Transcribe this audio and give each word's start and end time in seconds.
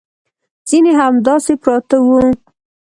ځینې 0.69 0.91
همداسې 0.99 1.53
پراته 1.61 1.97
وو. 2.05 2.19